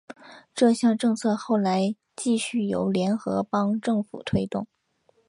[0.55, 4.65] 这项政策后来继续由联合邦政府推动。